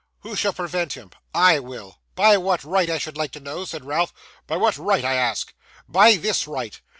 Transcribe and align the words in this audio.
'Who 0.21 0.35
shall 0.35 0.51
prevent 0.53 0.93
him?' 0.93 1.11
'I 1.35 1.59
will.' 1.59 1.99
'By 2.15 2.35
what 2.35 2.63
right 2.63 2.89
I 2.89 2.97
should 2.97 3.17
like 3.17 3.31
to 3.33 3.39
know,' 3.39 3.65
said 3.65 3.85
Ralph. 3.85 4.11
'By 4.47 4.57
what 4.57 4.75
right 4.79 5.05
I 5.05 5.13
ask?' 5.13 5.53
'By 5.87 6.15
this 6.15 6.47
right. 6.47 6.81